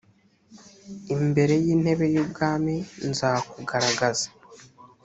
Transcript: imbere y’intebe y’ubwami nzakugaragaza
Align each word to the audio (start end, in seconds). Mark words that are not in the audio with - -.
imbere 1.15 1.53
y’intebe 1.65 2.05
y’ubwami 2.15 2.75
nzakugaragaza 3.09 4.27